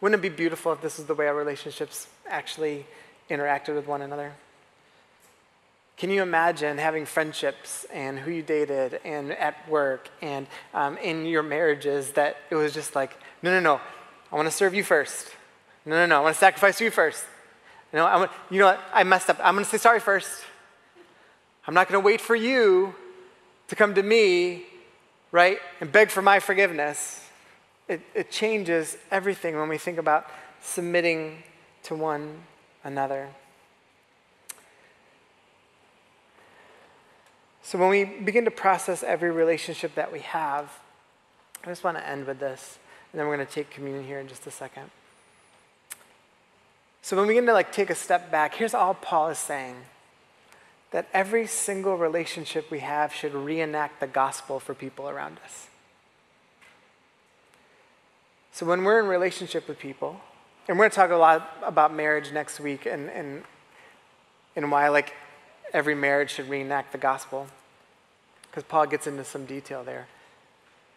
[0.00, 2.86] Wouldn't it be beautiful if this was the way our relationships actually
[3.28, 4.34] interacted with one another?
[5.96, 11.24] Can you imagine having friendships and who you dated and at work and um, in
[11.24, 13.80] your marriages that it was just like, no, no, no,
[14.30, 15.28] I want to serve you first.
[15.86, 17.24] No, no, no, I want to sacrifice you first.
[17.92, 18.80] You know, I'm, you know what?
[18.92, 19.38] I messed up.
[19.42, 20.44] I'm going to say sorry first.
[21.66, 22.94] I'm not going to wait for you
[23.68, 24.64] to come to me,
[25.32, 27.22] right, and beg for my forgiveness.
[27.88, 30.28] It, it changes everything when we think about
[30.60, 31.42] submitting
[31.84, 32.42] to one
[32.84, 33.28] another.
[37.66, 40.70] So, when we begin to process every relationship that we have,
[41.64, 42.78] I just want to end with this,
[43.10, 44.88] and then we're going to take communion here in just a second.
[47.02, 49.74] So when we begin to like take a step back, here's all Paul is saying
[50.92, 55.66] that every single relationship we have should reenact the gospel for people around us.
[58.52, 60.20] So when we're in relationship with people,
[60.68, 63.42] and we're going to talk a lot about marriage next week and, and,
[64.54, 65.14] and why like
[65.72, 67.48] every marriage should reenact the gospel,
[68.50, 70.06] because Paul gets into some detail there.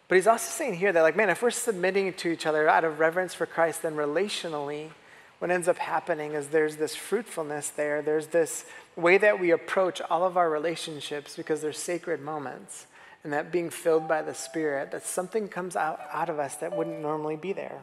[0.08, 2.84] But he's also saying here that like, man, if we're submitting to each other out
[2.84, 4.90] of reverence for Christ, then relationally,
[5.38, 8.02] what ends up happening is there's this fruitfulness there.
[8.02, 8.66] There's this
[8.96, 12.88] way that we approach all of our relationships because they're sacred moments.
[13.24, 16.76] And that being filled by the Spirit, that something comes out, out of us that
[16.76, 17.80] wouldn't normally be there.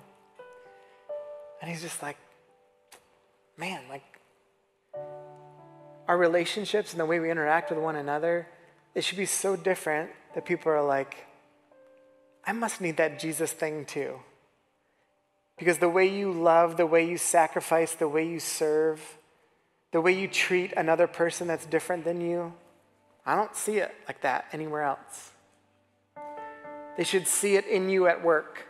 [1.60, 2.16] And he's just like,
[3.56, 4.02] man, like
[6.08, 8.46] our relationships and the way we interact with one another,
[8.94, 11.26] it should be so different that people are like,
[12.44, 14.20] I must need that Jesus thing too.
[15.58, 19.18] Because the way you love, the way you sacrifice, the way you serve,
[19.90, 22.52] the way you treat another person that's different than you,
[23.24, 25.32] I don't see it like that anywhere else.
[26.96, 28.66] They should see it in you at work.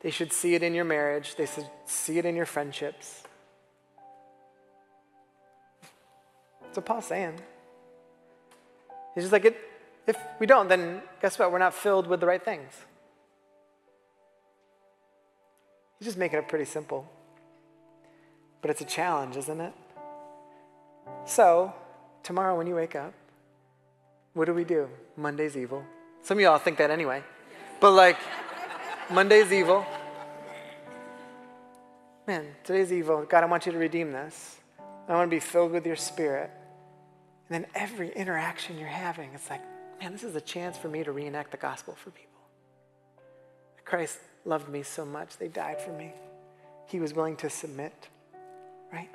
[0.00, 1.36] They should see it in your marriage.
[1.36, 3.22] They should see it in your friendships.
[6.70, 7.34] That's what Paul's saying.
[9.16, 9.56] He's just like, it,
[10.06, 11.50] if we don't, then guess what?
[11.50, 12.72] We're not filled with the right things.
[15.98, 17.10] He's just making it pretty simple.
[18.62, 19.72] But it's a challenge, isn't it?
[21.24, 21.74] So,
[22.22, 23.14] tomorrow when you wake up,
[24.34, 24.88] what do we do?
[25.16, 25.84] Monday's evil.
[26.22, 27.24] Some of y'all think that anyway.
[27.80, 28.16] But like,
[29.10, 29.84] Monday's evil.
[32.28, 33.24] Man, today's evil.
[33.28, 34.58] God, I want you to redeem this.
[35.08, 36.52] I want to be filled with your spirit.
[37.50, 39.62] And then every interaction you're having, it's like,
[40.00, 42.40] man, this is a chance for me to reenact the gospel for people.
[43.84, 46.12] Christ loved me so much, they died for me.
[46.86, 48.08] He was willing to submit,
[48.92, 49.10] right?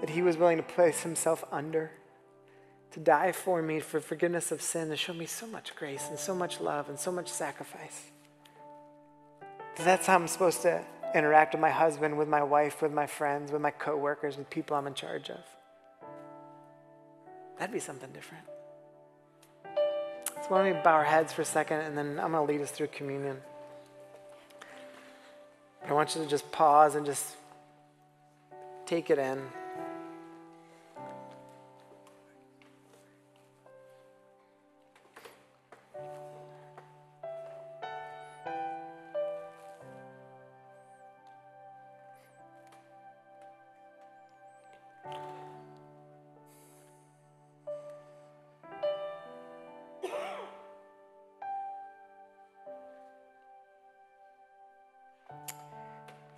[0.00, 1.90] That he was willing to place himself under,
[2.92, 6.18] to die for me for forgiveness of sin, to show me so much grace and
[6.18, 8.04] so much love and so much sacrifice.
[9.76, 10.82] That's how I'm supposed to
[11.14, 14.74] interact with my husband, with my wife, with my friends, with my coworkers, with people
[14.74, 15.40] I'm in charge of.
[17.62, 18.42] That'd be something different.
[19.62, 22.52] So why don't we bow our heads for a second and then I'm going to
[22.52, 23.36] lead us through communion.
[25.80, 27.24] But I want you to just pause and just
[28.84, 29.40] take it in.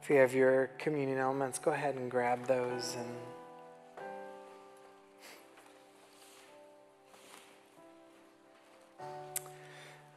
[0.04, 3.08] If you have your communion elements, go ahead and grab those and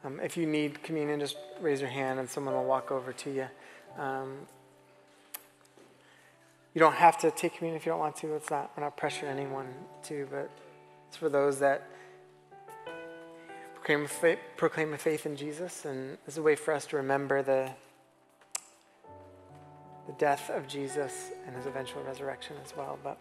[0.03, 3.29] Um, if you need communion, just raise your hand and someone will walk over to
[3.29, 3.47] you.
[3.97, 4.37] Um,
[6.73, 8.35] you don't have to take communion if you don't want to.
[8.35, 9.67] It's not, we're not pressuring anyone
[10.03, 10.49] to, but
[11.07, 11.89] it's for those that
[13.73, 17.71] proclaim proclaim a faith in Jesus, and it's a way for us to remember the
[20.07, 23.19] the death of Jesus and his eventual resurrection as well, but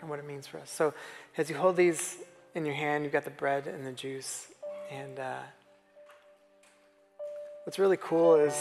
[0.00, 0.70] and what it means for us.
[0.70, 0.92] So
[1.38, 2.18] as you hold these
[2.54, 4.48] in your hand, you've got the bread and the juice.
[4.90, 5.38] And uh,
[7.64, 8.54] what's really cool is,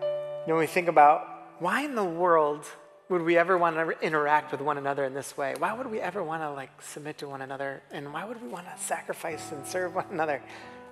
[0.00, 2.64] you know, when we think about why in the world
[3.08, 5.54] would we ever want to interact with one another in this way?
[5.58, 7.82] Why would we ever want to like submit to one another?
[7.92, 10.42] And why would we want to sacrifice and serve one another?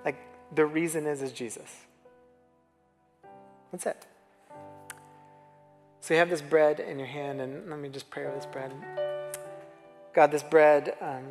[0.05, 0.16] Like
[0.55, 1.74] the reason is is Jesus.
[3.72, 4.07] That's it.
[6.05, 8.45] So you have this bread in your hand, and let me just pray over this
[8.45, 8.71] bread.
[10.13, 11.25] God, this bread um,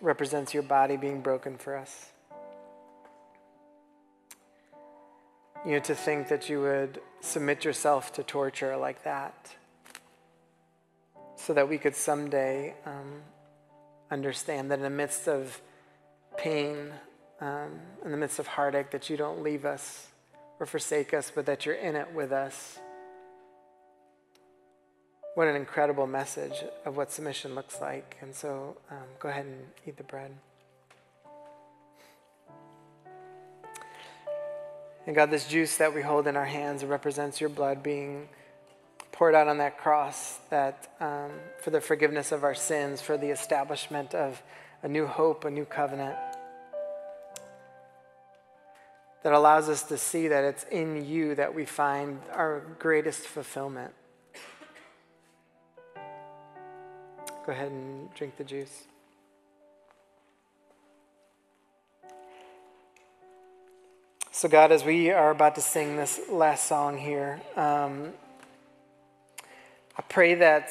[0.00, 2.06] represents your body being broken for us.
[5.66, 9.54] You know, to think that you would submit yourself to torture like that
[11.36, 13.20] so that we could someday um,
[14.10, 15.60] understand that in the midst of
[16.38, 16.92] pain,
[17.42, 20.06] um, in the midst of heartache, that you don't leave us
[20.58, 22.78] or forsake us, but that you're in it with us
[25.34, 28.16] what an incredible message of what submission looks like.
[28.20, 30.32] And so um, go ahead and eat the bread.
[35.06, 38.28] And God, this juice that we hold in our hands represents your blood being
[39.10, 41.30] poured out on that cross that um,
[41.60, 44.40] for the forgiveness of our sins, for the establishment of
[44.82, 46.16] a new hope, a new covenant
[49.22, 53.92] that allows us to see that it's in you that we find our greatest fulfillment.
[57.44, 58.84] Go ahead and drink the juice.
[64.30, 68.12] So, God, as we are about to sing this last song here, um,
[69.98, 70.70] I pray that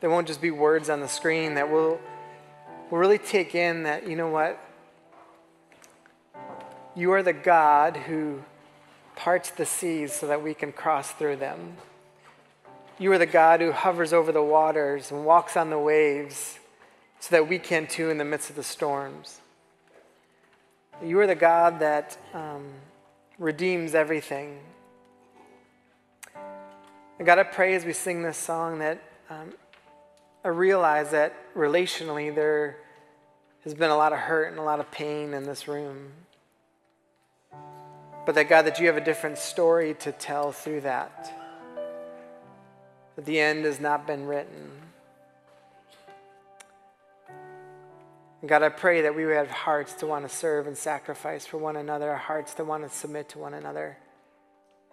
[0.00, 1.98] there won't just be words on the screen, that we'll,
[2.90, 4.60] we'll really take in that, you know what?
[6.94, 8.42] You are the God who
[9.16, 11.78] parts the seas so that we can cross through them.
[12.98, 16.60] You are the God who hovers over the waters and walks on the waves
[17.18, 19.40] so that we can too in the midst of the storms.
[21.02, 22.66] You are the God that um,
[23.38, 24.60] redeems everything.
[27.18, 29.52] And God, I pray as we sing this song that um,
[30.44, 32.76] I realize that relationally there
[33.64, 36.12] has been a lot of hurt and a lot of pain in this room.
[38.26, 41.43] but that God, that you have a different story to tell through that.
[43.16, 44.70] That the end has not been written.
[48.40, 51.46] And God, I pray that we would have hearts to want to serve and sacrifice
[51.46, 53.96] for one another, hearts to want to submit to one another,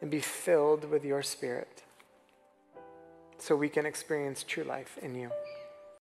[0.01, 1.83] and be filled with your spirit
[3.37, 5.31] so we can experience true life in you.